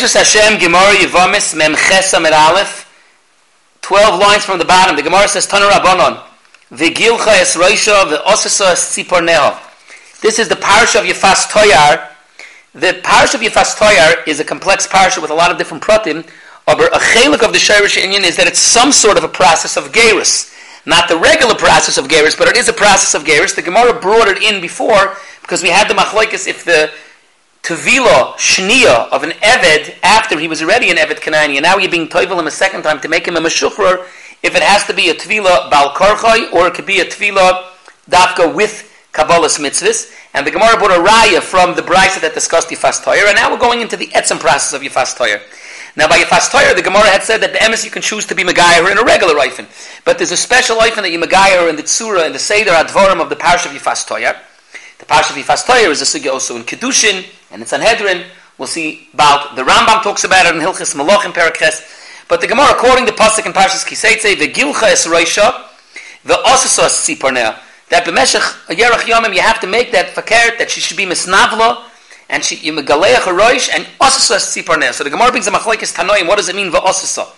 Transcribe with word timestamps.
Be'ezus 0.00 0.14
Hashem 0.14 0.58
Gemara 0.58 0.94
Yevamis 0.94 1.54
Mem 1.54 1.74
Chesa 1.74 2.22
Med 2.22 2.32
Aleph 2.32 2.90
12 3.82 4.18
lines 4.18 4.46
from 4.46 4.58
the 4.58 4.64
bottom. 4.64 4.96
The 4.96 5.02
Gemara 5.02 5.28
says 5.28 5.46
Tanu 5.46 5.68
Rabbanon 5.68 6.24
V'gilcha 6.70 7.38
es 7.38 7.54
Roisha 7.54 8.04
V'osesa 8.04 8.72
es 8.72 8.96
Tziporneha 8.96 9.60
This 10.22 10.38
is 10.38 10.48
the 10.48 10.56
parish 10.56 10.94
of 10.94 11.04
Yefas 11.04 11.50
Toyar. 11.50 12.08
The 12.72 12.98
parish 13.02 13.34
of 13.34 13.42
Yefas 13.42 13.76
Toyar 13.76 14.26
is 14.26 14.40
a 14.40 14.44
complex 14.44 14.86
parish 14.86 15.18
with 15.18 15.30
a 15.30 15.34
lot 15.34 15.50
of 15.50 15.58
different 15.58 15.82
pratim. 15.82 16.26
Aber 16.66 16.86
a 16.86 16.98
chelik 16.98 17.42
of 17.42 17.52
the 17.52 17.58
Shirish 17.58 18.00
Inyan 18.00 18.24
is 18.24 18.36
that 18.36 18.46
it's 18.46 18.58
some 18.58 18.92
sort 18.92 19.18
of 19.18 19.24
a 19.24 19.28
process 19.28 19.76
of 19.76 19.92
gerus. 19.92 20.56
Not 20.86 21.10
the 21.10 21.18
regular 21.18 21.56
process 21.56 21.98
of 21.98 22.06
gerus, 22.08 22.38
but 22.38 22.48
it 22.48 22.56
is 22.56 22.70
a 22.70 22.72
process 22.72 23.12
of 23.12 23.26
gerus. 23.26 23.54
The 23.54 23.60
Gemara 23.60 24.00
brought 24.00 24.28
it 24.28 24.42
in 24.42 24.62
before 24.62 25.14
because 25.42 25.62
we 25.62 25.68
had 25.68 25.88
the 25.88 25.94
machlokes 25.94 26.48
if 26.48 26.64
the 26.64 26.90
Tevila, 27.62 28.34
Shnia 28.34 29.08
of 29.10 29.22
an 29.22 29.30
Eved 29.30 29.94
after 30.02 30.38
he 30.38 30.48
was 30.48 30.62
already 30.62 30.90
an 30.90 30.96
Eved 30.96 31.20
Kanani, 31.20 31.56
and 31.56 31.62
now 31.62 31.76
you're 31.76 31.90
being 31.90 32.08
Toivel 32.08 32.38
him 32.38 32.46
a 32.46 32.50
second 32.50 32.82
time 32.82 33.00
to 33.00 33.08
make 33.08 33.26
him 33.26 33.36
a 33.36 33.40
Meshuchrer, 33.40 34.06
if 34.42 34.56
it 34.56 34.62
has 34.62 34.84
to 34.86 34.94
be 34.94 35.10
a 35.10 35.14
Tevila 35.14 35.70
Bal 35.70 35.94
or 36.52 36.66
it 36.66 36.74
could 36.74 36.86
be 36.86 37.00
a 37.00 37.04
Tevila 37.04 37.66
Dafka 38.08 38.54
with 38.54 38.90
Kabbalah's 39.12 39.58
mitzvahs. 39.58 40.12
And 40.32 40.46
the 40.46 40.50
Gemara 40.50 40.78
brought 40.78 40.92
a 40.92 41.02
raya 41.02 41.42
from 41.42 41.74
the 41.74 41.82
Brisa 41.82 42.20
that 42.20 42.34
discussed 42.34 42.68
Yifas 42.68 43.02
Toyer, 43.02 43.26
and 43.26 43.36
now 43.36 43.50
we're 43.50 43.58
going 43.58 43.80
into 43.80 43.96
the 43.96 44.06
etzem 44.08 44.38
process 44.38 44.72
of 44.72 44.80
Yifas 44.80 45.16
Toyer. 45.16 45.40
Now, 45.96 46.06
by 46.08 46.18
Yifas 46.18 46.50
Toyer, 46.50 46.74
the 46.74 46.82
Gemara 46.82 47.08
had 47.10 47.24
said 47.24 47.40
that 47.42 47.52
the 47.52 47.58
emes 47.58 47.84
you 47.84 47.90
can 47.90 48.00
choose 48.00 48.24
to 48.26 48.34
be 48.34 48.44
Megayer 48.44 48.90
in 48.90 48.96
a 48.96 49.02
regular 49.02 49.34
Eifin. 49.34 49.66
But 50.04 50.18
there's 50.18 50.30
a 50.30 50.36
special 50.36 50.76
Eifin 50.76 51.02
that 51.02 51.10
you 51.10 51.18
Megayer 51.18 51.68
in 51.68 51.74
the 51.74 51.82
Tzura, 51.82 52.24
in 52.26 52.32
the 52.32 52.38
Seder 52.38 52.70
Advorim 52.70 53.20
of 53.20 53.28
the 53.28 53.34
Parish 53.34 53.66
of 53.66 53.72
Yifas 53.72 54.06
Toyer. 54.06 54.36
The 54.98 55.06
Parish 55.06 55.30
of 55.30 55.36
Yifas 55.36 55.64
Toyer 55.66 55.90
is 55.90 56.00
a 56.00 56.04
sugya 56.04 56.32
also 56.32 56.54
in 56.54 56.62
Kedushin, 56.62 57.26
and 57.50 57.62
it's 57.62 57.70
Sanhedrin. 57.70 58.24
We'll 58.58 58.68
see 58.68 59.08
about 59.14 59.56
the 59.56 59.62
Rambam 59.62 60.02
talks 60.02 60.24
about 60.24 60.46
it 60.46 60.54
in 60.54 60.60
Hilchis 60.60 60.94
Malach 60.94 61.24
in 61.24 61.32
Parakhes. 61.32 62.26
But 62.28 62.40
the 62.40 62.46
Gemara, 62.46 62.72
according 62.72 63.06
to 63.06 63.12
Pasuk 63.12 63.46
in 63.46 63.52
Parshas 63.52 63.84
Kiseitze, 63.84 64.38
the 64.38 64.48
Gilcha 64.48 64.84
es 64.84 65.06
Roisha, 65.06 65.66
the 66.24 66.34
Osasa 66.34 66.84
es 66.84 67.06
Tzipornea, 67.06 67.58
that 67.88 68.04
b'meshach 68.04 68.70
a 68.70 68.74
yerach 68.74 69.02
yomim 69.02 69.34
you 69.34 69.40
have 69.40 69.60
to 69.60 69.66
make 69.66 69.90
that 69.92 70.14
fakert 70.14 70.58
that 70.58 70.70
she 70.70 70.80
should 70.80 70.96
be 70.96 71.06
misnavla 71.06 71.84
and 72.28 72.44
she 72.44 72.56
you 72.56 72.72
megaleach 72.72 73.26
roish 73.36 73.68
and 73.74 73.84
osasa 73.98 74.36
es 74.36 74.54
Tzipornea. 74.54 74.92
So 74.92 75.02
the 75.02 75.10
Gemara 75.10 75.30
brings 75.30 75.46
a 75.46 75.50
machlekes 75.50 75.94
tanoim. 75.94 76.28
What 76.28 76.36
does 76.36 76.48
it 76.48 76.54
mean 76.54 76.70
v'osasa? 76.70 77.28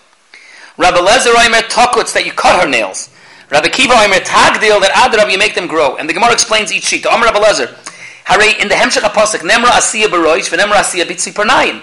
Rabbi 0.77 0.99
Lezer 0.99 1.33
Oimer 1.35 1.63
takuts 1.69 2.13
that 2.15 2.27
you 2.27 2.33
cut 2.33 2.63
her 2.63 2.69
nails. 2.69 3.11
Rabbi 3.51 3.69
Kiva 3.69 3.95
Oimer 3.95 4.21
tagdil 4.21 4.81
that 4.81 4.93
adrab 4.93 5.31
you 5.31 5.39
make 5.39 5.55
them 5.55 5.67
grow. 5.67 5.97
And 5.97 6.09
the 6.09 6.15
Gemara 6.15 6.33
explains 6.33 6.73
each 6.73 6.85
sheet. 6.85 7.07
Omer 7.07 7.27
Rabbi 7.27 7.39
Lezer. 7.39 7.82
Hare 8.25 8.61
in 8.61 8.69
the 8.69 8.75
Hemshech 8.75 9.05
Apostle, 9.05 9.41
Nemra 9.41 9.71
Asiya 9.71 10.07
Baroish, 10.07 10.49
Venemra 10.49 10.77
Asiya 10.77 11.05
Bitzi 11.05 11.33
Pernayim. 11.33 11.83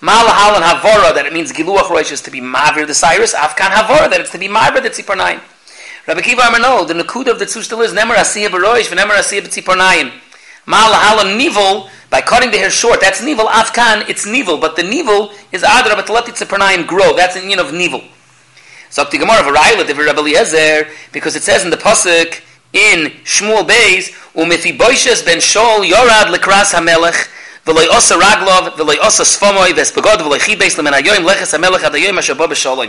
Mal 0.00 0.26
Halan 0.26 0.62
Havora, 0.62 1.14
that 1.14 1.24
it 1.24 1.32
means 1.32 1.52
Giluach 1.52 1.84
Roish 1.84 2.12
is 2.12 2.20
to 2.20 2.30
be 2.30 2.40
Mavir 2.40 2.86
the 2.86 2.94
Cyrus, 2.94 3.34
Afkan 3.34 3.70
Havora, 3.70 4.10
that 4.10 4.20
it's 4.20 4.30
to 4.30 4.38
be 4.38 4.46
Mavir 4.46 4.82
the 4.82 4.90
Tzipernayim. 4.90 5.40
Rabbi 6.06 6.20
Kiva 6.20 6.42
Amar 6.42 6.84
the 6.84 6.94
Nakuda 6.94 7.28
of 7.28 7.38
the 7.38 7.46
Tzu 7.46 7.62
still 7.62 7.80
is 7.80 7.92
Nemra 7.92 8.16
Asiya 8.16 8.48
Baroish, 8.48 8.88
Venemra 8.88 9.16
Asiya 9.16 9.40
Bitzi 9.40 9.62
Pernayim. 9.64 10.12
Mal 10.66 10.92
Halan 10.92 11.38
Nivel, 11.38 11.88
by 12.10 12.20
cutting 12.20 12.50
the 12.50 12.58
hair 12.58 12.70
short, 12.70 13.00
that's 13.00 13.22
Nivel, 13.22 13.46
Afkan, 13.46 14.06
it's 14.08 14.26
Nivel, 14.26 14.58
but 14.58 14.76
the 14.76 14.82
Nivel 14.82 15.30
is 15.50 15.62
Adra, 15.62 15.94
but 15.94 16.10
let 16.10 16.26
the 16.26 16.32
Tzipernayim 16.32 16.86
grow, 16.86 17.16
that's 17.16 17.36
union 17.36 17.58
of 17.58 17.72
Nivel. 17.72 18.02
So 18.90 19.04
the 19.04 19.18
Gemara 19.18 19.40
of 19.40 19.46
Arayla, 19.46 19.86
the 19.86 19.94
Rabbi 19.94 20.20
Eliezer, 20.20 20.88
because 21.12 21.36
it 21.36 21.42
says 21.42 21.64
in 21.64 21.70
the 21.70 21.76
Pasuk, 21.76 22.42
in 22.72 23.12
Shmuel 23.24 23.66
Beis, 23.66 24.12
ומפיבוישס 24.36 25.22
בן 25.22 25.40
שול 25.40 25.84
יורד 25.84 26.28
לקרס 26.30 26.74
המלך, 26.74 27.24
ולוי 27.66 27.86
עושה 27.86 28.14
רגלוב, 28.14 28.68
ולוי 28.76 28.96
עושה 28.96 29.24
ספומוי, 29.24 29.72
והספגוד, 29.72 30.20
ולוי 30.20 30.40
חיבס 30.40 30.78
למן 30.78 30.94
היום 30.94 31.28
לכס 31.28 31.54
המלך 31.54 31.84
עד 31.84 31.94
היום 31.94 32.18
אשר 32.18 32.34
בו 32.34 32.48
בשולם. 32.48 32.88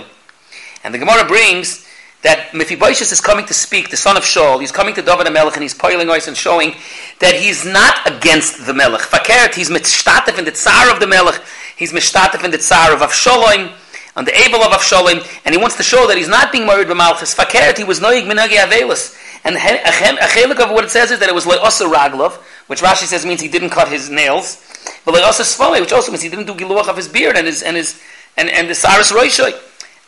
And 0.84 0.94
the 0.94 0.98
Gemara 1.00 1.25
brings 1.25 1.86
that 2.22 2.53
Mephibosheth 2.53 3.12
is 3.12 3.22
coming 3.22 3.46
to 3.46 3.53
speak, 3.53 3.90
the 3.90 3.97
son 3.97 4.18
of 4.18 4.24
Shaul, 4.24 4.59
he's 4.59 4.72
coming 4.72 4.94
to 4.96 5.02
David 5.02 5.31
Melech 5.31 5.56
and 5.56 5.63
he's 5.63 5.74
poiling 5.74 6.09
us 6.09 6.28
and 6.28 6.35
showing 6.35 6.75
that 7.19 7.35
he's 7.35 7.66
not 7.66 7.96
against 8.06 8.66
the 8.66 8.74
Melech. 8.74 9.02
Fakert, 9.02 9.56
he's 9.56 9.69
mishtatif 9.69 10.38
in 10.38 10.46
the 10.46 10.52
tsar 10.52 10.91
of 10.94 11.00
the 11.00 11.08
Melech, 11.08 11.41
he's 11.75 11.94
mishtatif 11.94 12.44
in 12.44 12.52
the 12.52 12.58
tsar 12.58 12.94
of 12.94 13.00
Avshalom, 13.02 13.72
on 14.16 14.25
the 14.25 14.38
able 14.40 14.62
of 14.64 14.72
Avshalom, 14.72 15.25
and 15.46 15.53
he 15.53 15.62
wants 15.62 15.78
to 15.78 15.84
show 15.84 16.08
that 16.08 16.18
he's 16.18 16.28
not 16.28 16.52
being 16.52 16.66
married 16.66 16.88
by 16.88 16.96
Malchus. 16.96 17.35
Fakert, 17.35 17.78
he 17.78 17.84
was 17.84 18.00
noig 18.00 18.25
minagi 18.25 18.58
avelis. 18.58 19.16
And 19.44 19.56
a 19.56 19.59
chelik 19.59 20.59
of 20.59 20.72
what 20.72 20.84
it 20.84 20.90
says 20.90 21.12
is 21.12 21.20
that 21.20 21.30
it 21.30 21.36
was 21.36 21.46
le'osa 21.46 21.92
raglov, 21.92 22.34
which 22.68 22.81
Rashi 22.81 23.06
says 23.06 23.25
means 23.25 23.42
he 23.42 23.48
didn't 23.48 23.70
cut 23.70 23.88
his 23.88 24.09
nails, 24.09 24.64
but 25.06 25.14
le'osa 25.14 25.44
svome, 25.44 25.80
which 25.80 25.94
also 25.94 26.12
means 26.12 26.22
he 26.22 26.30
didn't 26.30 26.46
do 26.48 26.53
giluach 26.53 26.88
of 26.88 26.98
his 26.98 27.08
beard 27.08 27.38
and 27.38 27.47
his 27.47 27.64
and 27.64 27.78
his 27.78 28.02
and, 28.36 28.50
and 28.50 28.70
the 28.70 28.76
saris 28.76 29.12
roishoy. 29.12 29.53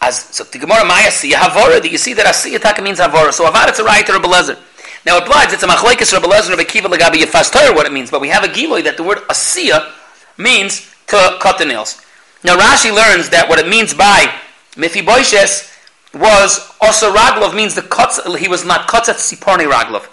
As 0.02 0.24
so 0.24 0.44
the 0.44 0.60
Gemara 0.60 0.86
Maya 0.86 1.12
see 1.12 1.32
havora, 1.32 1.84
you 1.90 1.98
see 1.98 2.14
that 2.14 2.26
asiya 2.26 2.62
taka 2.62 2.82
means 2.82 3.00
havora. 3.00 3.32
So 3.32 3.48
avar 3.48 3.68
it's 3.70 3.80
a 3.80 3.84
right 3.84 4.06
to 4.06 4.14
Rebbe 4.14 4.28
Lezer. 4.28 4.58
Now 5.06 5.18
it 5.18 5.24
applies, 5.24 5.54
it's 5.54 5.64
a 5.64 5.68
machlekes 5.68 6.14
Rebbe 6.14 6.28
Lezer 6.28 6.54
of 6.54 6.60
Akiva 6.60 6.86
legabi 6.86 7.24
yefas 7.24 7.52
Toyar, 7.52 7.76
what 7.76 7.86
it 7.86 7.92
means, 7.92 8.12
but 8.12 8.22
we 8.22 8.30
have 8.30 8.44
a 8.44 8.48
giloy 8.48 8.84
that 8.84 8.98
the 8.98 9.04
word 9.04 9.20
asiya 9.30 9.92
means 10.38 10.90
to 11.08 11.38
cut 11.40 11.58
the 11.58 11.66
nails. 11.66 12.02
Now 12.44 12.58
Rashi 12.58 12.94
learns 12.94 13.30
that 13.30 13.50
what 13.50 13.60
it 13.60 13.68
means 13.68 13.94
by 13.94 14.34
Mephiboishes 14.76 15.69
was 16.14 16.72
also 16.82 17.14
Raglov 17.14 17.56
means 17.56 17.76
the 17.76 17.82
kotz, 17.82 18.38
he 18.38 18.48
was 18.48 18.66
not 18.66 18.88
kotzat 18.88 19.16
siporni 19.16 19.70
Raglov. 19.70 20.08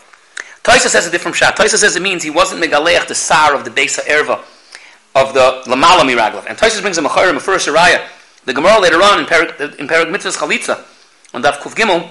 Taisa 0.63 0.89
says 0.89 1.07
a 1.07 1.11
different 1.11 1.37
shot. 1.37 1.57
Taisa 1.57 1.77
says 1.77 1.97
it 1.97 2.03
means 2.03 2.23
he 2.23 2.31
wasn't 2.31 2.63
megaleach 2.63 3.07
the 3.07 3.15
sar 3.15 3.55
of 3.55 3.65
the 3.65 3.71
besa 3.71 4.03
erva 4.03 4.43
of 5.15 5.33
the 5.33 5.63
lamalami 5.67 6.17
Raglov. 6.17 6.45
And 6.49 6.59
Taisa 6.59 6.83
brings 6.83 6.99
a 6.99 7.03
macharim 7.03 7.37
a 7.37 7.41
first 7.41 7.69
Araya. 7.69 8.07
The 8.45 8.53
Gemara 8.53 8.81
later 8.81 9.03
on 9.03 9.21
in 9.21 9.27
Perek 9.27 9.79
in 9.79 9.89
Perek 9.89 10.11
Mitzvahs 10.15 10.37
Chalitza 10.37 10.85
on 11.35 11.43
Daf 11.43 11.59
Kuf 11.59 11.75
Gimel, 11.75 12.09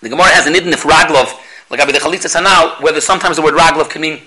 the 0.00 0.08
Gemara 0.08 0.28
has 0.28 0.46
an 0.46 0.54
idin 0.54 0.72
if 0.72 0.84
Raglov 0.84 1.38
like 1.70 1.80
Abi 1.80 1.92
the 1.92 1.98
Chalitza 1.98 2.26
Sanal, 2.26 2.80
whether 2.82 3.00
sometimes 3.00 3.36
the 3.36 3.42
word 3.42 3.54
Raglov 3.54 3.90
can 3.90 4.02
mean 4.02 4.20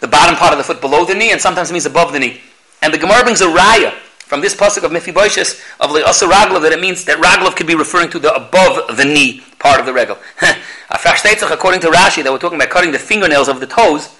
the 0.00 0.08
bottom 0.08 0.36
part 0.36 0.52
of 0.52 0.58
the 0.58 0.64
foot 0.64 0.80
below 0.80 1.04
the 1.04 1.14
knee 1.14 1.32
and 1.32 1.40
sometimes 1.40 1.70
it 1.70 1.72
means 1.72 1.86
above 1.86 2.12
the 2.12 2.18
knee. 2.18 2.40
And 2.80 2.94
the 2.94 2.98
Gemara 2.98 3.22
brings 3.24 3.40
a 3.40 3.46
raya 3.46 3.92
from 4.28 4.42
this 4.42 4.54
pasuk 4.54 4.84
of 4.84 4.92
Mephibosheth 4.92 5.64
of 5.80 5.90
Le'asa 5.90 6.28
Raglov 6.28 6.60
that 6.60 6.72
it 6.72 6.80
means 6.80 7.04
that 7.06 7.16
Raglov 7.16 7.56
could 7.56 7.66
be 7.66 7.74
referring 7.74 8.10
to 8.10 8.18
the 8.18 8.32
above 8.34 8.94
the 8.98 9.04
knee 9.04 9.42
part 9.58 9.80
of 9.80 9.86
the 9.86 9.92
regal. 9.94 10.18
according 10.90 11.80
to 11.80 11.88
Rashi, 11.88 12.22
that 12.22 12.30
we're 12.30 12.38
talking 12.38 12.58
about 12.60 12.68
cutting 12.68 12.92
the 12.92 12.98
fingernails 12.98 13.48
of 13.48 13.58
the 13.58 13.66
toes, 13.66 14.14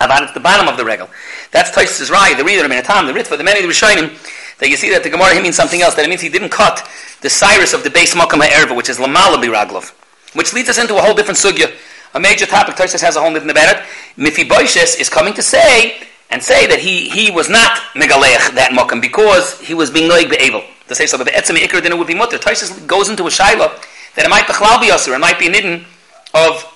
about 0.00 0.22
at 0.22 0.32
the 0.32 0.40
bottom 0.40 0.66
of 0.66 0.78
the 0.78 0.84
regal. 0.84 1.10
That's 1.50 1.70
Taisus 1.70 2.10
Rai, 2.10 2.34
the 2.34 2.42
reader, 2.42 2.66
the 2.66 2.82
time, 2.82 3.06
the 3.06 3.12
Ritva, 3.12 3.36
the 3.36 3.44
many 3.44 3.60
of 3.60 3.66
the 3.66 3.70
Rishonim, 3.70 4.16
that 4.58 4.70
you 4.70 4.76
see 4.76 4.90
that 4.90 5.02
the 5.02 5.10
Gemara 5.10 5.40
means 5.42 5.56
something 5.56 5.82
else, 5.82 5.94
that 5.94 6.06
it 6.06 6.08
means 6.08 6.22
he 6.22 6.30
didn't 6.30 6.48
cut 6.48 6.88
the 7.20 7.28
cyrus 7.28 7.74
of 7.74 7.84
the 7.84 7.90
base 7.90 8.14
Makam 8.14 8.40
HaErva, 8.40 8.74
which 8.74 8.88
is 8.88 8.96
Lamala 8.98 9.36
Raglov, 9.36 9.90
which 10.34 10.54
leads 10.54 10.70
us 10.70 10.78
into 10.78 10.96
a 10.96 11.02
whole 11.02 11.14
different 11.14 11.38
sugya, 11.38 11.70
a 12.14 12.20
major 12.20 12.46
topic, 12.46 12.76
Taisus 12.76 13.02
has 13.02 13.16
a 13.16 13.20
whole 13.20 13.32
different 13.32 13.50
about 13.50 13.76
it. 13.76 13.82
Mephibosheth 14.16 15.00
is 15.00 15.10
coming 15.10 15.34
to 15.34 15.42
say 15.42 15.98
and 16.34 16.42
say 16.42 16.66
that 16.66 16.80
he, 16.80 17.08
he 17.08 17.30
was 17.30 17.48
not 17.48 17.78
megaleich 17.94 18.58
that 18.58 18.74
mokum 18.74 19.00
because 19.00 19.60
he 19.60 19.72
was 19.72 19.88
being 19.88 20.10
noig 20.10 20.28
be'evel. 20.28 20.64
To 20.88 20.94
say 20.94 21.06
so 21.06 21.16
that 21.16 21.22
the 21.22 21.30
etzem 21.30 21.54
ikr 21.54 21.80
then 21.80 21.92
it 21.92 21.96
would 21.96 22.08
be 22.10 22.14
mutter. 22.14 22.38
Taisus 22.38 22.74
goes 22.88 23.08
into 23.08 23.22
a 23.22 23.30
shaila 23.30 23.70
that 24.16 24.26
it 24.26 24.28
might 24.28 24.44
be 24.48 24.52
chlal 24.52 24.82
biyasur, 24.82 25.14
it 25.14 25.20
might 25.20 25.38
be 25.38 25.46
a 25.46 25.52
nidin 25.54 25.86
of 26.34 26.66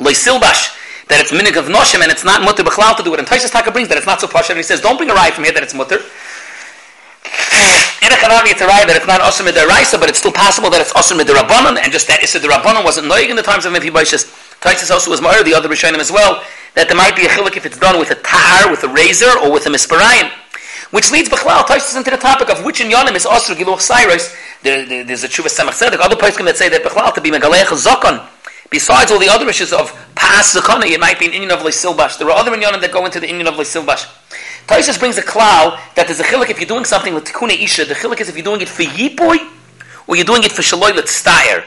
leisilbash, 0.00 0.72
that 1.12 1.20
it's 1.20 1.30
minig 1.30 1.60
of 1.60 1.68
noshim 1.68 2.00
and 2.00 2.10
it's 2.10 2.24
not 2.24 2.40
mutter 2.40 2.64
b'chlal 2.64 2.96
to 2.96 3.02
do 3.02 3.12
it. 3.12 3.20
And 3.20 3.28
Taisus 3.28 3.52
Taka 3.52 3.70
brings 3.70 3.88
that 3.88 3.98
it's 3.98 4.06
not 4.06 4.18
so 4.18 4.26
posh 4.26 4.48
and 4.48 4.56
he 4.56 4.62
says 4.62 4.80
don't 4.80 4.96
bring 4.96 5.10
a 5.10 5.14
rye 5.14 5.30
from 5.30 5.44
here 5.44 5.52
that 5.52 5.62
it's 5.62 5.74
mutter. 5.74 6.00
In 8.00 8.08
a 8.08 8.16
chanavi 8.16 8.56
it's 8.56 8.64
a 8.64 8.66
rye 8.66 8.88
that 8.88 8.96
it's 8.96 9.06
not 9.06 9.20
osir 9.20 9.44
midaraisa, 9.44 10.00
but 10.00 10.08
it's 10.08 10.24
still 10.24 10.32
possible 10.32 10.70
that 10.70 10.80
it's 10.80 10.94
osir 10.96 11.20
midarabanan, 11.20 11.76
and 11.76 11.92
just 11.92 12.08
that 12.08 12.20
isir 12.20 12.40
derabanan 12.40 12.82
wasn't 12.82 13.12
noig 13.12 13.28
in 13.28 13.36
the 13.36 13.44
times 13.44 13.66
of 13.66 13.74
Mephibosheth. 13.74 14.24
Taisus 14.64 14.90
also 14.90 15.10
was 15.10 15.20
more 15.20 15.36
the 15.44 15.52
other 15.52 15.68
Rishonim 15.68 15.98
as 15.98 16.10
well, 16.10 16.42
that 16.76 16.88
there 16.88 16.96
might 16.96 17.16
be 17.16 17.24
a 17.24 17.28
chilik 17.28 17.56
if 17.56 17.66
it's 17.66 17.78
done 17.78 17.98
with 17.98 18.10
a 18.12 18.14
tar, 18.16 18.70
with 18.70 18.84
a 18.84 18.88
razor, 18.88 19.32
or 19.42 19.50
with 19.50 19.66
a 19.66 19.70
misparayim. 19.70 20.30
Which 20.92 21.10
leads 21.10 21.28
Bechlal, 21.28 21.66
touches 21.66 21.96
into 21.96 22.10
the 22.10 22.16
topic 22.16 22.48
of 22.48 22.64
which 22.64 22.80
in 22.80 22.88
Yonim 22.88 23.16
is 23.16 23.24
Osir 23.24 23.56
Giluch 23.56 23.80
Cyrus. 23.80 24.36
There, 24.62 24.86
there, 24.86 25.02
there's 25.02 25.24
a 25.24 25.28
Chuvah 25.28 25.48
Samach 25.48 25.74
Tzedek, 25.74 25.98
other 25.98 26.14
places 26.14 26.44
that 26.44 26.56
say 26.56 26.68
that 26.68 26.82
Bechlal 26.84 27.12
to 27.14 27.20
be 27.20 27.30
Megalech 27.30 27.66
Zokon. 27.74 28.24
Besides 28.70 29.10
all 29.10 29.18
the 29.18 29.28
other 29.28 29.48
issues 29.48 29.72
of 29.72 29.90
Pas 30.14 30.54
Zakona, 30.54 30.84
it 30.86 31.00
might 31.00 31.18
be 31.18 31.26
an 31.26 31.32
Indian 31.32 31.52
of 31.52 31.60
Leisilbash. 31.60 32.18
There 32.18 32.28
are 32.28 32.36
other 32.36 32.50
Inyanim 32.50 32.80
that 32.80 32.92
go 32.92 33.04
into 33.06 33.20
the 33.20 33.28
Indian 33.28 33.46
of 33.46 33.54
Leisilbash. 33.54 34.06
Taisus 34.66 34.98
brings 34.98 35.16
a 35.16 35.22
cloud 35.22 35.80
that 35.94 36.06
there's 36.08 36.20
a 36.20 36.24
chilik 36.24 36.50
if 36.50 36.58
you're 36.58 36.66
doing 36.66 36.84
something 36.84 37.14
with 37.14 37.24
Tikune 37.24 37.58
Isha. 37.58 37.84
The 37.84 37.94
chilik 37.94 38.20
is 38.20 38.28
if 38.28 38.36
you're 38.36 38.44
doing 38.44 38.60
it 38.60 38.68
for 38.68 38.82
Yipoy 38.82 39.38
or 40.06 40.16
you're 40.16 40.24
doing 40.24 40.42
it 40.42 40.52
for 40.52 40.62
Shaloi 40.62 40.90
Letstayer. 40.90 41.64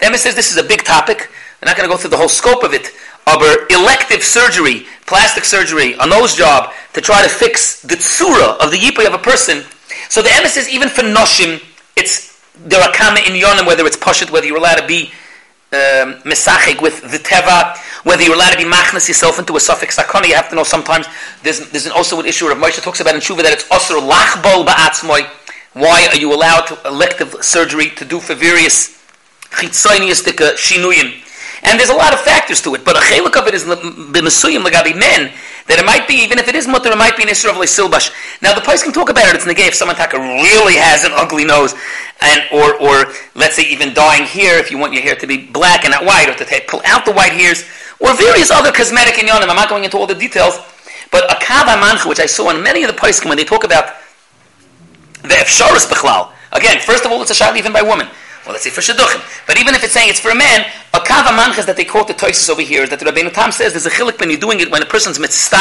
The 0.00 0.06
Emma 0.06 0.16
says 0.16 0.34
this 0.34 0.50
is 0.50 0.56
a 0.56 0.62
big 0.62 0.84
topic. 0.84 1.30
We're 1.60 1.66
not 1.66 1.76
going 1.76 1.88
to 1.88 1.94
go 1.94 1.98
through 1.98 2.10
the 2.10 2.16
whole 2.16 2.28
scope 2.28 2.62
of 2.62 2.72
it 2.72 2.92
aber 3.28 3.66
elective 3.70 4.22
surgery, 4.24 4.86
plastic 5.06 5.44
surgery, 5.44 5.94
a 6.00 6.06
nose 6.06 6.34
job 6.34 6.72
to 6.94 7.00
try 7.00 7.22
to 7.22 7.28
fix 7.28 7.82
the 7.82 7.96
tsura 7.96 8.58
of 8.58 8.70
the 8.70 8.78
yipoy 8.78 9.06
of 9.06 9.12
a 9.12 9.18
person. 9.18 9.62
So 10.08 10.22
the 10.22 10.32
emphasis, 10.32 10.68
even 10.68 10.88
for 10.88 11.02
noshim, 11.02 11.62
it's 11.96 12.40
there 12.64 12.80
are 12.80 12.92
kama 12.92 13.20
in 13.20 13.34
yonim, 13.34 13.66
whether 13.66 13.86
it's 13.86 13.96
pashit, 13.96 14.30
whether 14.30 14.46
you're 14.46 14.56
allowed 14.56 14.76
to 14.76 14.86
be 14.86 15.12
um, 15.72 16.22
with 16.24 17.02
the 17.12 17.20
teva, 17.22 17.76
whether 18.04 18.22
you're 18.22 18.34
allowed 18.34 18.52
to 18.52 18.56
be 18.56 18.64
machnas 18.64 19.06
yourself 19.06 19.38
into 19.38 19.54
a 19.56 19.60
suffix 19.60 19.98
sakona, 19.98 20.26
you 20.26 20.34
have 20.34 20.48
to 20.48 20.54
know 20.54 20.64
sometimes 20.64 21.06
there's, 21.42 21.68
there's 21.70 21.84
an, 21.84 21.92
also 21.92 22.18
an 22.18 22.26
issue 22.26 22.46
of 22.46 22.56
Moshe 22.56 22.82
talks 22.82 23.00
about 23.00 23.14
in 23.14 23.20
Shuva 23.20 23.42
that 23.42 23.52
it's 23.52 23.68
osir 23.68 24.00
lachbol 24.00 24.64
ba'atzmoy. 24.64 25.28
Why 25.74 26.08
are 26.10 26.16
you 26.16 26.32
allowed 26.34 26.66
to 26.68 26.88
elective 26.88 27.36
surgery 27.42 27.90
to 27.90 28.04
do 28.06 28.18
for 28.18 28.34
various 28.34 28.98
chitzoniistic 29.50 30.38
shinuyim? 30.56 31.27
And 31.62 31.78
there's 31.78 31.90
a 31.90 31.96
lot 31.96 32.12
of 32.12 32.20
factors 32.20 32.62
to 32.62 32.74
it, 32.74 32.84
but 32.84 32.96
a 32.96 33.00
chelik 33.00 33.36
of 33.40 33.46
it 33.48 33.54
is 33.54 33.66
the 33.66 33.76
b'mesuyim 33.76 34.64
legabi 34.64 34.94
men, 34.98 35.32
that 35.66 35.78
it 35.78 35.84
might 35.84 36.06
be, 36.06 36.14
even 36.14 36.38
if 36.38 36.48
it 36.48 36.54
is 36.54 36.68
mutter, 36.68 36.90
it 36.90 36.96
might 36.96 37.16
be 37.16 37.24
an 37.24 37.28
Isra 37.28 37.50
of 37.50 37.56
Silbash. 37.56 38.12
Now 38.40 38.54
the 38.54 38.60
place 38.60 38.82
can 38.82 38.92
talk 38.92 39.10
about 39.10 39.28
it, 39.28 39.34
it's 39.34 39.44
negay 39.44 39.68
if 39.68 39.74
someone 39.74 39.96
taka 39.96 40.18
really 40.18 40.76
has 40.76 41.04
an 41.04 41.12
ugly 41.12 41.44
nose, 41.44 41.74
and 42.20 42.42
or 42.52 42.74
or 42.80 43.12
let's 43.34 43.56
say 43.56 43.64
even 43.68 43.92
dyeing 43.92 44.24
hair 44.24 44.58
if 44.58 44.70
you 44.70 44.78
want 44.78 44.92
your 44.92 45.02
hair 45.02 45.16
to 45.16 45.26
be 45.26 45.46
black 45.46 45.84
and 45.84 45.92
not 45.92 46.04
white, 46.04 46.28
or 46.28 46.34
to 46.34 46.44
take, 46.44 46.68
pull 46.68 46.80
out 46.84 47.04
the 47.04 47.12
white 47.12 47.32
hairs, 47.32 47.64
or 48.00 48.14
various 48.14 48.50
other 48.50 48.72
cosmetic 48.72 49.14
inyanim. 49.14 49.48
I'm 49.48 49.56
not 49.56 49.68
going 49.68 49.84
into 49.84 49.98
all 49.98 50.06
the 50.06 50.14
details, 50.14 50.58
but 51.10 51.30
a 51.30 51.36
kava 51.42 51.80
mancha, 51.80 52.08
which 52.08 52.20
I 52.20 52.26
saw 52.26 52.50
in 52.50 52.62
many 52.62 52.84
of 52.84 52.90
the 52.94 52.96
poskim 52.96 53.26
when 53.26 53.36
they 53.36 53.44
talk 53.44 53.64
about 53.64 53.94
the 55.22 55.34
efsharis 55.34 55.86
bechlal. 55.90 56.32
Again, 56.52 56.78
first 56.80 57.04
of 57.04 57.10
all, 57.12 57.20
it's 57.20 57.30
a 57.30 57.34
shot 57.34 57.56
even 57.56 57.72
by 57.72 57.82
women. 57.82 58.08
Well, 58.48 58.54
let's 58.54 58.64
say 58.64 58.70
for 58.70 58.80
shidduchim. 58.80 59.20
But 59.46 59.60
even 59.60 59.74
if 59.74 59.84
it's 59.84 59.92
saying 59.92 60.08
it's 60.08 60.20
for 60.20 60.30
a 60.30 60.34
man, 60.34 60.64
a 60.94 61.00
kava 61.00 61.36
manchas 61.36 61.66
that 61.66 61.76
they 61.76 61.84
quote 61.84 62.08
the 62.08 62.14
toises 62.14 62.48
over 62.48 62.62
here 62.62 62.82
is 62.82 62.88
that 62.88 62.98
the 62.98 63.04
Rabbeinu 63.04 63.30
Tam 63.30 63.52
says 63.52 63.74
there's 63.74 63.84
a 63.84 63.90
chilik 63.90 64.18
when 64.18 64.30
you're 64.30 64.40
doing 64.40 64.60
it 64.60 64.70
when 64.70 64.82
a 64.82 64.86
person's 64.86 65.18
mitzvah 65.18 65.60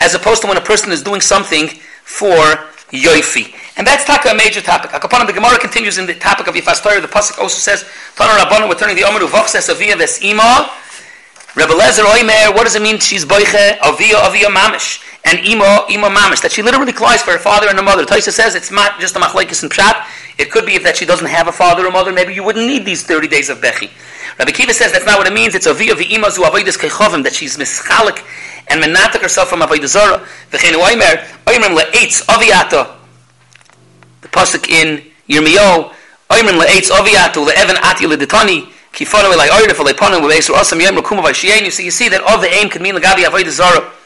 as 0.00 0.14
opposed 0.14 0.40
to 0.40 0.48
when 0.48 0.56
a 0.56 0.64
person 0.64 0.90
is 0.90 1.02
doing 1.02 1.20
something 1.20 1.68
for 2.08 2.64
yoifi. 2.96 3.52
And 3.76 3.86
that's 3.86 4.06
taka 4.06 4.30
a 4.30 4.34
major 4.34 4.62
topic. 4.62 4.92
Akapanim, 4.92 5.26
the 5.26 5.34
Gemara 5.34 5.58
continues 5.58 5.98
in 5.98 6.06
the 6.06 6.14
topic 6.14 6.46
of 6.46 6.54
Yifas 6.54 6.80
Toyer. 6.80 7.02
The 7.02 7.08
pasuk 7.08 7.38
also 7.38 7.58
says, 7.58 7.84
Tana 8.16 8.40
Rabbanu, 8.40 8.70
we're 8.70 8.80
turning 8.80 8.96
the 8.96 9.04
Omer 9.04 9.20
uvachses 9.20 9.68
aviyah 9.68 9.98
ves 9.98 10.22
ima. 10.22 10.72
Rebbe 11.56 11.72
Lezer 11.72 12.04
Oimer, 12.08 12.54
what 12.54 12.64
does 12.64 12.74
it 12.74 12.80
mean 12.80 12.98
she's 13.00 13.26
boiche 13.26 13.76
aviyah 13.80 14.32
aviyah 14.32 14.48
mamish? 14.48 15.04
And 15.26 15.46
ima, 15.46 15.84
ima 15.90 16.08
mamish, 16.08 16.40
that 16.40 16.52
she 16.52 16.62
literally 16.62 16.94
cries 16.94 17.20
for 17.20 17.32
her 17.32 17.38
father 17.38 17.68
and 17.68 17.76
her 17.76 17.84
mother. 17.84 18.06
Taisa 18.06 18.32
says 18.32 18.54
it's 18.54 18.70
not 18.70 18.98
just 18.98 19.14
a 19.14 19.18
machlaikis 19.18 19.62
and 19.62 19.70
pshat, 19.70 20.06
it 20.38 20.52
could 20.52 20.64
be 20.64 20.74
if 20.74 20.84
that 20.84 20.96
she 20.96 21.04
doesn't 21.04 21.26
have 21.26 21.48
a 21.48 21.52
father 21.52 21.84
or 21.84 21.90
mother, 21.90 22.12
maybe 22.12 22.32
you 22.32 22.44
wouldn't 22.44 22.66
need 22.66 22.84
these 22.84 23.02
30 23.02 23.26
days 23.26 23.50
of 23.50 23.58
Bechi. 23.58 23.90
Rabbi 24.38 24.52
Kiva 24.52 24.72
says 24.72 24.92
that's 24.92 25.04
not 25.04 25.18
what 25.18 25.26
it 25.26 25.32
means. 25.32 25.56
It's 25.56 25.66
Aviyah 25.66 25.94
v'ima 25.94 26.30
zu 26.30 26.42
avoidus 26.42 26.78
kechovim, 26.78 27.24
that 27.24 27.34
she's 27.34 27.56
mischalik 27.56 28.24
and 28.68 28.80
menatik 28.80 29.20
herself 29.20 29.48
from 29.48 29.60
avodah 29.60 29.86
zara. 29.86 30.24
V'chein 30.52 30.74
oimer, 30.78 31.26
oimrim 31.44 31.76
le'etz 31.76 32.24
aviyata. 32.26 32.96
The 34.20 34.28
pasuk 34.28 34.68
in 34.68 35.02
Yirmiyo, 35.28 35.92
oimrim 36.30 36.62
le'etz 36.62 36.90
aviyatu 36.90 37.44
le'evan 37.44 37.76
ati 37.82 38.06
le'detani, 38.06 38.68
kifonu 38.92 39.32
elai 39.32 39.48
oirif 39.48 39.84
le'ponu 39.84 40.20
le'esur 40.20 40.54
osam 40.54 40.80
yom 40.80 40.94
rekum 41.02 41.18
avayshiyenu. 41.18 41.82
You 41.82 41.90
see 41.90 42.08
that 42.08 42.22
of 42.32 42.40
the 42.40 42.48
aim 42.48 42.68
could 42.68 42.82
mean 42.82 42.94
legavi 42.94 43.24
avodah 43.24 43.50
zara. 43.50 43.97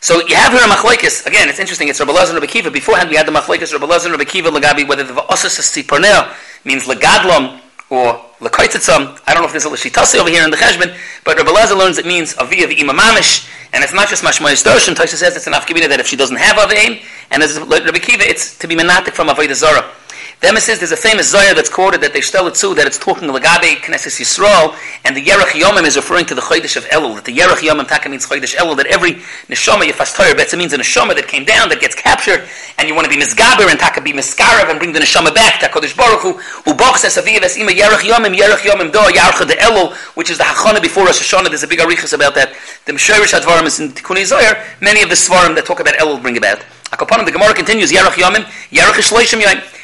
So 0.00 0.24
you 0.26 0.36
have 0.36 0.52
here 0.52 0.62
a 0.62 0.68
machlekes. 0.68 1.26
Again, 1.26 1.48
it's 1.48 1.58
interesting. 1.58 1.88
It's 1.88 1.98
Rabbi 1.98 2.12
Lazar 2.12 2.32
and 2.32 2.40
Rabbi 2.40 2.52
Kiva. 2.52 2.70
Beforehand, 2.70 3.10
we 3.10 3.16
had 3.16 3.26
the 3.26 3.32
machlekes 3.32 3.72
Rabbi 3.72 3.86
Lazar 3.86 4.08
and 4.08 4.18
Rabbi 4.18 4.30
Kiva 4.30 4.48
legabi 4.48 4.86
whether 4.86 5.02
the 5.02 5.12
va'osas 5.12 5.58
tzipernea 5.58 6.32
means 6.64 6.84
legadlom 6.84 7.60
or 7.90 8.24
lekoitzitzam. 8.38 9.20
I 9.26 9.34
don't 9.34 9.42
know 9.42 9.46
if 9.46 9.52
there's 9.52 9.64
a 9.64 9.70
lishitasi 9.70 10.20
over 10.20 10.30
here 10.30 10.44
in 10.44 10.50
the 10.50 10.56
cheshbon, 10.56 10.96
but 11.24 11.36
Rabbi 11.36 11.50
Lazar 11.50 11.74
learns 11.74 11.98
it 11.98 12.06
means 12.06 12.34
aviyah 12.34 12.70
v'imamamish, 12.72 13.50
and 13.72 13.82
it's 13.82 13.92
not 13.92 14.08
just 14.08 14.22
mashmoyis 14.22 14.62
doshim. 14.64 14.94
Taisha 14.94 15.16
says 15.16 15.34
it's 15.34 15.48
an 15.48 15.52
afkibina 15.52 15.88
that 15.88 15.98
if 15.98 16.06
she 16.06 16.16
doesn't 16.16 16.36
have 16.36 16.56
avaim, 16.56 17.02
and 17.32 17.42
as 17.42 17.58
Rabbi 17.58 17.98
Kiva, 17.98 18.22
it's 18.22 18.56
to 18.58 18.68
be 18.68 18.76
menatic 18.76 19.14
from 19.14 19.28
avodah 19.28 19.54
zara. 19.54 19.84
The 20.40 20.60
says 20.60 20.78
there's 20.78 20.92
a 20.92 20.96
famous 20.96 21.30
Zohar 21.30 21.52
that's 21.52 21.68
quoted 21.68 22.00
that 22.00 22.12
they 22.12 22.20
tell 22.20 22.46
it 22.46 22.54
too, 22.54 22.72
that 22.78 22.86
it's 22.86 22.96
talking 22.96 23.26
Lagabe 23.28 23.82
Knesset 23.82 24.14
Yisrael, 24.22 24.70
and 25.04 25.16
the 25.16 25.20
Yerach 25.20 25.50
Yomim 25.50 25.82
is 25.82 25.96
referring 25.96 26.26
to 26.26 26.34
the 26.34 26.40
Chodesh 26.40 26.76
of 26.76 26.84
Elul, 26.94 27.16
that 27.16 27.24
the 27.24 27.34
Yerach 27.34 27.58
Yomim 27.58 27.88
Taka 27.88 28.08
means 28.08 28.24
Chodesh 28.24 28.54
Elul, 28.54 28.76
that 28.76 28.86
every 28.86 29.14
Neshama 29.50 29.82
Yefas 29.82 30.14
Toyar 30.14 30.38
Betza 30.38 30.56
means 30.56 30.72
a 30.72 30.78
Neshama 30.78 31.16
that 31.16 31.26
came 31.26 31.44
down, 31.44 31.68
that 31.70 31.80
gets 31.80 31.96
captured, 31.96 32.46
and 32.78 32.86
you 32.86 32.94
want 32.94 33.04
to 33.04 33.10
be 33.10 33.18
Mizgaber 33.18 33.66
and 33.66 33.80
Taka 33.80 34.00
be 34.00 34.12
Miskarav 34.12 34.70
and 34.70 34.78
bring 34.78 34.92
the 34.92 35.00
Neshama 35.00 35.34
back, 35.34 35.58
to 35.58 35.66
Kodesh 35.66 35.96
Baruch 35.96 36.22
Hu, 36.22 36.38
Ubach 36.70 36.98
says 36.98 37.18
Aviv 37.18 37.42
Es 37.42 37.56
Ima 37.56 37.72
Yerach 37.72 38.06
Yomim, 38.06 38.30
Yerach 38.30 38.62
Yomim 38.62 38.92
Do, 38.94 39.02
Yarcha 39.10 39.42
de 39.42 39.58
Elul, 39.58 39.92
which 40.14 40.30
is 40.30 40.38
the 40.38 40.44
Hachana 40.44 40.80
before 40.80 41.04
Rosh 41.04 41.18
Hashanah, 41.18 41.48
there's 41.48 41.64
a 41.64 41.68
big 41.68 41.80
arichas 41.80 42.14
about 42.14 42.36
that. 42.36 42.54
The 42.86 42.92
Mesharish 42.92 43.34
Advarim 43.34 43.66
is 43.66 43.80
in 43.80 43.90
Tikkun 43.90 44.24
Zohar, 44.24 44.62
many 44.80 45.02
of 45.02 45.08
the 45.08 45.16
Svarim 45.16 45.56
that 45.56 45.66
talk 45.66 45.80
about 45.80 45.94
Elul 45.94 46.22
bring 46.22 46.36
about. 46.36 46.60
Akopanim, 46.94 47.26
the 47.26 47.32
Gemara 47.32 47.54
continues, 47.54 47.90
Yerach 47.90 48.14
Yomim, 48.14 48.44
Yerach 48.70 49.02
Shloishim 49.02 49.42
Yomim, 49.42 49.74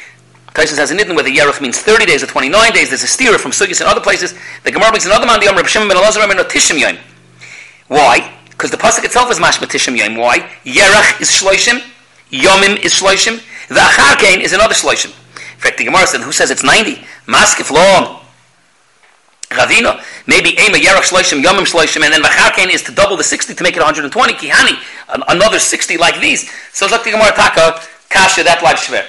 Taisus 0.55 0.77
has 0.77 0.89
a 0.89 0.95
nidin 0.95 1.17
whether 1.17 1.29
Yeruch 1.29 1.59
means 1.59 1.79
30 1.79 2.05
days 2.05 2.23
or 2.23 2.27
29 2.27 2.71
days. 2.71 2.87
There's 2.87 3.03
a 3.03 3.07
steer 3.07 3.37
from 3.37 3.51
Sugis 3.51 3.81
and 3.81 3.89
other 3.89 3.99
places. 3.99 4.33
The 4.63 4.71
Gemara 4.71 4.89
brings 4.89 5.05
another 5.05 5.25
man, 5.25 5.41
the 5.41 5.47
Yom 5.47 5.57
Reb 5.57 5.67
Shimon 5.67 5.89
ben 5.89 5.97
Elazar 5.97 6.25
ben 6.25 6.37
Tishim 6.45 6.79
Yom. 6.79 6.97
Why? 7.89 8.31
Because 8.49 8.71
the 8.71 8.77
pasuk 8.77 9.03
itself 9.03 9.29
is 9.29 9.37
mashma 9.37 9.67
Tishim 9.67 9.97
Yom. 9.97 10.15
Why? 10.15 10.39
Yerach 10.63 11.19
is 11.19 11.29
Shloishim, 11.29 11.83
Yomim 12.31 12.79
is 12.85 12.93
Shloishim, 12.93 13.43
the 13.67 13.81
Acharkein 13.81 14.39
is 14.41 14.53
another 14.53 14.73
Shloishim. 14.73 15.11
In 15.11 15.59
fact, 15.59 15.77
the 15.77 15.83
Gemara 15.83 16.07
said, 16.07 16.21
who 16.21 16.31
says 16.31 16.51
it's 16.51 16.63
90? 16.63 17.03
Maskif 17.27 17.69
Lom. 17.69 18.21
Ravina, 19.49 20.01
maybe 20.25 20.51
Ema 20.51 20.77
Yerach 20.77 21.03
Shloishim, 21.03 21.43
Yomim 21.43 21.67
Shloishim, 21.67 22.01
and 22.01 22.13
then 22.13 22.23
Vacharkein 22.23 22.73
is 22.73 22.81
to 22.83 22.93
double 22.93 23.17
the 23.17 23.23
60 23.25 23.53
to 23.53 23.61
make 23.63 23.75
it 23.75 23.79
120. 23.79 24.33
Kihani, 24.33 24.79
another 25.27 25.59
60 25.59 25.97
like 25.97 26.21
these. 26.21 26.49
So 26.71 26.87
Zak 26.87 27.03
the 27.03 27.11
Gemara 27.11 27.33
Taka, 27.33 27.81
Kasha, 28.09 28.43
that 28.43 28.63
life 28.63 28.77
shver. 28.77 29.05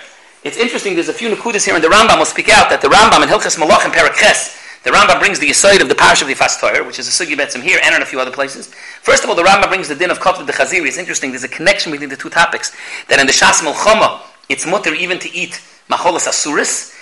It's 0.46 0.56
interesting, 0.56 0.94
there's 0.94 1.08
a 1.08 1.12
few 1.12 1.28
nukudas 1.28 1.64
here, 1.64 1.74
and 1.74 1.82
the 1.82 1.88
Rambam 1.88 2.18
will 2.18 2.24
speak 2.24 2.48
out 2.50 2.70
that 2.70 2.80
the 2.80 2.86
Rambam 2.86 3.20
in 3.20 3.28
Hilchas 3.28 3.58
Malach 3.58 3.84
and 3.84 3.92
Perakhes, 3.92 4.54
the 4.84 4.92
Rambam 4.92 5.18
brings 5.18 5.40
the 5.40 5.48
Yisoid 5.48 5.80
of 5.80 5.88
the 5.88 5.94
Parish 5.96 6.22
of 6.22 6.28
the 6.28 6.34
Fast 6.34 6.60
Torah, 6.60 6.86
which 6.86 7.00
is 7.00 7.08
a 7.08 7.10
Sugi 7.10 7.34
Betzim 7.34 7.60
here 7.60 7.80
and 7.82 7.96
in 7.96 8.00
a 8.00 8.06
few 8.06 8.20
other 8.20 8.30
places. 8.30 8.72
First 9.02 9.24
of 9.24 9.28
all, 9.28 9.34
the 9.34 9.42
Rambam 9.42 9.66
brings 9.66 9.88
the 9.88 9.96
din 9.96 10.08
of 10.08 10.20
Kotv 10.20 10.46
the 10.46 10.52
Chaziri. 10.52 10.86
It's 10.86 10.98
interesting, 10.98 11.32
there's 11.32 11.42
a 11.42 11.48
connection 11.48 11.90
between 11.90 12.10
the 12.10 12.16
two 12.16 12.30
topics. 12.30 12.70
That 13.08 13.18
in 13.18 13.26
the 13.26 13.32
Shas 13.32 13.58
Melchama, 13.58 14.20
it's 14.48 14.64
mutter 14.64 14.94
even 14.94 15.18
to 15.18 15.34
eat 15.34 15.60
Macholas 15.90 16.28
Asuris, 16.28 16.94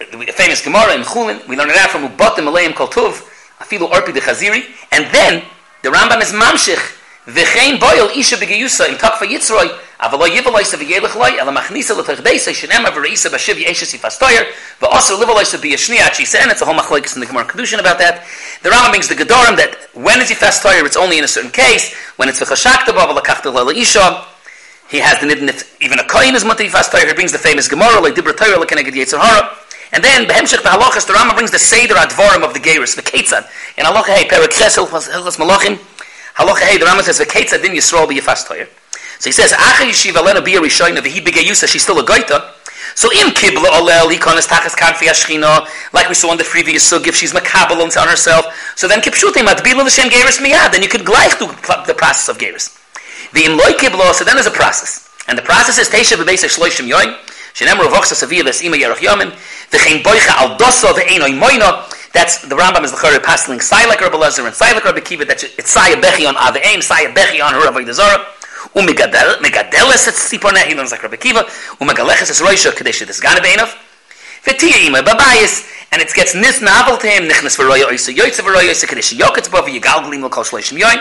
the 0.00 0.32
famous 0.32 0.64
Gemara 0.64 0.96
in 0.96 1.02
Chulin, 1.02 1.46
we 1.46 1.56
learn 1.56 1.70
it 1.70 1.76
out 1.76 1.90
from 1.90 2.08
Ubatim 2.08 2.50
Aleim 2.50 2.74
Kol 2.74 2.88
Tuv, 2.88 3.22
Afilu 3.60 3.88
Orpi 3.88 4.12
the 4.12 4.18
Chaziri, 4.18 4.64
and 4.90 5.06
then 5.14 5.44
the 5.84 5.90
Rambam 5.90 6.20
is 6.20 6.32
Mamshich, 6.32 6.99
V'chein 7.29 7.79
boil 7.79 8.09
isha 8.15 8.37
b'geyusa 8.37 8.89
im 8.89 8.97
takfa 8.97 9.25
yitzroi, 9.25 9.69
אבל 9.99 10.19
לא 10.19 10.27
יבלוי 10.27 10.65
סב 10.65 10.81
ילך 10.81 11.15
לוי, 11.15 11.41
אלא 11.41 11.51
מכניסה 11.51 11.93
לתחדסה 11.93 12.53
שנאמר 12.53 12.89
וראיסה 12.95 13.29
בשב 13.29 13.57
יאשס 13.57 13.93
יפסטויר, 13.93 14.43
ואוסר 14.81 15.15
לבלוי 15.15 15.45
סב 15.45 15.61
בישני 15.61 16.01
עד 16.01 16.15
שיסן, 16.15 16.51
it's 16.51 16.61
a 16.61 16.65
whole 16.65 16.73
machlokes 16.73 17.15
in 17.15 17.21
the 17.21 17.25
Gemara 17.25 17.45
Kedushin 17.45 17.79
about 17.79 17.97
that. 17.99 18.23
The 18.61 18.69
Rambam 18.69 18.89
brings 18.89 19.07
the 19.07 19.15
Gedorim 19.15 19.55
that 19.55 19.77
when 19.93 20.19
is 20.21 20.29
yifastoyer, 20.29 20.85
it's 20.85 20.97
only 20.97 21.17
in 21.17 21.23
a 21.23 21.27
certain 21.27 21.51
case, 21.51 21.93
when 22.17 22.27
it's 22.27 22.39
v'chashakta 22.41 22.93
ba, 22.93 23.07
v'lakachta 23.07 23.53
lala 23.53 23.73
isha, 23.73 24.25
he 24.89 24.99
has 24.99 25.19
the 25.21 25.27
nidin 25.27 25.47
that 25.47 25.63
even 25.79 25.97
a 25.99 26.03
kohen 26.03 26.35
is 26.35 26.43
mutter 26.43 26.65
yifastoyer, 26.65 27.07
he 27.07 27.13
brings 27.13 27.31
the 27.31 27.39
famous 27.39 27.67
Gemara, 27.69 28.01
like 28.01 28.15
Dibra 28.15 28.35
Torah, 28.35 28.59
like 28.59 28.67
Keneged 28.67 28.91
Yetzer 28.91 29.19
Hara, 29.19 29.55
and 29.93 30.03
then 30.03 30.25
behemshech 30.25 30.59
behalachas, 30.59 31.07
the 31.07 31.13
Rambam 31.13 31.35
brings 31.35 31.51
the 31.51 31.59
Seder 31.59 31.95
Advarim 31.95 32.43
of 32.43 32.53
the 32.53 32.59
Geirus, 32.59 32.95
the 32.97 33.01
Ketzad. 33.01 33.47
In 33.77 33.85
halacha, 33.85 34.13
hey, 34.13 34.27
perak 34.27 34.51
ches, 34.51 34.77
hilchas 34.77 35.37
malachim, 35.37 35.79
halacha, 36.34 36.60
hey, 36.60 36.78
the 36.78 36.84
Rambam 36.84 37.02
says, 37.02 37.20
Ketzad 37.20 37.62
din 37.62 37.72
Yisrael 37.72 38.08
be 38.08 38.16
yifastoyer. 38.16 38.68
So 39.18 39.28
he 39.28 39.32
says, 39.32 39.52
Acha 39.52 39.84
yeshiva 39.84 40.24
lena 40.24 40.40
bia 40.40 40.60
rishoyna 40.60 40.98
v'hi 40.98 41.20
begayusa, 41.24 41.68
she's 41.68 41.82
still 41.82 41.98
a 41.98 42.04
goita. 42.04 42.52
So 42.94 43.10
in 43.10 43.32
kibla 43.32 43.68
olel, 43.78 44.10
ikonas 44.10 44.48
tachas 44.48 44.74
kanfi 44.74 45.08
ashchina, 45.08 45.66
like 45.92 46.08
we 46.08 46.14
saw 46.14 46.32
in 46.32 46.38
the 46.38 46.44
previous 46.44 46.82
sug, 46.82 47.06
if 47.06 47.14
she's 47.14 47.32
makabel 47.32 47.80
on 47.80 48.08
herself, 48.08 48.46
so 48.76 48.88
then 48.88 49.00
kipshute 49.00 49.34
matbila 49.34 49.84
l'shem 49.84 50.08
geris 50.08 50.38
miyad, 50.38 50.72
then 50.72 50.82
you 50.82 50.88
could 50.88 51.02
gleich 51.02 51.38
do 51.38 51.46
the 51.86 51.94
process 51.94 52.28
of 52.28 52.38
geris. 52.38 52.76
The 53.32 53.44
imloy 53.44 53.76
kibla, 53.78 54.12
so 54.12 54.24
then 54.24 54.36
there's 54.36 54.46
a 54.46 54.50
process. 54.50 55.08
And 55.28 55.38
the 55.38 55.42
process 55.42 55.78
is 55.78 55.88
teisha 55.88 56.16
b'beis 56.16 56.44
shloishim 56.44 56.90
yoim, 56.90 57.14
shenemar 57.54 57.86
uvachsa 57.86 58.16
saviyah 58.16 58.42
v'sima 58.42 58.74
yerach 58.74 58.96
yomim, 58.96 59.30
v'chein 59.70 60.02
boicha 60.02 60.36
al 60.36 60.58
dosa 60.58 60.92
v'ein 60.92 61.38
moina, 61.38 61.86
that's 62.12 62.42
the 62.42 62.56
Rambam 62.56 62.82
is 62.84 62.90
the 62.90 62.96
Chari 62.96 63.18
Pasling 63.18 63.60
Silek 63.60 64.00
Rabbi 64.00 64.16
Lezer 64.16 64.44
and 64.44 64.54
Silek 64.54 64.84
Rabbi 64.84 65.00
Kiva. 65.00 65.24
That's 65.24 65.44
it's 65.44 65.70
Saya 65.70 65.96
Bechi 65.96 66.28
on 66.28 66.34
Aveim, 66.34 66.82
Saya 66.82 67.12
Bechi 67.14 67.40
on 67.44 67.54
her 67.54 67.60
Rabbi 67.60 67.84
Umigadel, 68.74 69.38
Umegadeles 69.38 70.06
et 70.08 70.14
Siponeh. 70.14 70.66
He 70.66 70.74
learns 70.74 70.90
like 70.90 71.02
Rabbi 71.02 71.16
Kiva. 71.16 71.44
Umegaleches 71.80 72.30
is 72.30 72.40
Roisha 72.40 72.70
Kadesha. 72.72 73.06
This 73.06 73.20
Gana 73.20 73.40
Beinav. 73.40 73.74
V'tia 74.44 74.86
Ima 74.86 74.98
Babayis. 74.98 75.66
And 75.92 76.00
it 76.02 76.12
gets 76.14 76.34
nis 76.34 76.60
novel 76.60 76.96
to 76.98 77.06
him. 77.06 77.28
Nichnas 77.28 77.56
V'roya 77.56 77.84
Oisa 77.86 78.14
Yoytza 78.14 78.42
V'roya 78.42 78.68
Oisa 78.68 78.86
Kadesha. 78.86 79.18
Yoketz 79.18 79.50
Bo 79.50 79.62
V'yigal 79.62 80.04
Glim 80.04 80.24
L'Kol 80.24 80.44
Shleishim 80.44 80.78
Yoy. 80.78 80.94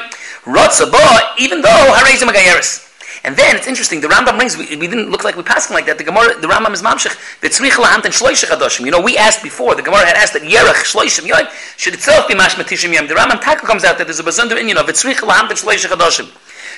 Rotza 0.46 0.90
Bo. 0.90 1.00
Even 1.38 1.62
though 1.62 1.70
Harezim 1.70 2.30
Agayeris. 2.30 2.89
And 3.24 3.36
then 3.36 3.56
it's 3.56 3.68
interesting. 3.68 4.00
The 4.02 4.08
Rambam 4.08 4.38
brings. 4.38 4.58
We, 4.58 4.76
we 4.78 4.88
didn't 4.88 5.10
look 5.12 5.24
like 5.24 5.36
we 5.36 5.44
passed 5.44 5.72
like 5.72 5.86
that. 5.88 5.98
The 5.98 6.04
Gemara, 6.04 6.40
the 6.40 6.48
Rambam 6.48 6.74
is 6.74 6.82
mamshich. 6.82 7.16
The 7.42 7.50
tzrich 7.50 7.76
lahant 7.76 8.06
and 8.06 8.14
shloisha 8.14 8.46
chadoshim. 8.46 8.86
You 8.86 8.92
know, 8.92 9.02
we 9.02 9.18
asked 9.18 9.44
before. 9.44 9.76
The 9.76 9.82
Gemara 9.82 10.06
had 10.06 10.16
asked 10.16 10.34
that 10.34 10.44
yerach 10.44 10.88
shloishim 10.88 11.28
yoyim 11.28 11.50
should 11.78 11.94
itself 11.94 12.28
be 12.28 12.34
mashmatishim 12.34 12.94
yom. 12.94 13.08
The 13.08 13.16
Rambam 13.16 13.42
taka 13.42 13.66
comes 13.66 13.84
out 13.84 13.98
that 13.98 14.08
there's 14.08 14.20
a 14.20 14.24
bazunder 14.24 14.56
inyan 14.56 14.78
of 14.78 14.86
tzrich 14.88 15.20
lahant 15.20 15.50
and 15.50 15.60
shloisha 15.60 15.88
chadoshim 15.88 16.30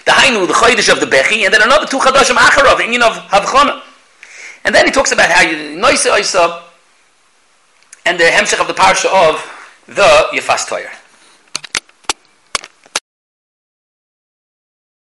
the 0.06 0.12
Hainu, 0.12 0.48
the 0.48 0.54
Chodesh 0.54 0.92
of 0.92 1.00
the 1.00 1.06
Bechi, 1.06 1.46
and 1.46 1.54
then 1.54 1.62
another 1.62 1.86
two 1.86 2.00
Chadashim 2.00 2.36
Acharov, 2.36 2.78
Inyan 2.78 3.02
of 3.02 3.14
Havchona. 3.30 3.82
And 4.64 4.74
then 4.74 4.86
he 4.86 4.92
talks 4.92 5.12
about 5.12 5.30
how 5.30 5.42
you 5.42 5.78
Noise 5.78 6.06
Oisa, 6.06 6.64
and 8.06 8.20
the 8.20 8.24
Hemshech 8.24 8.60
of 8.60 8.68
the 8.68 8.74
Parsha 8.74 9.06
of 9.30 9.36
the 9.88 10.28
Yefas 10.34 10.68
Toyer. 10.68 10.90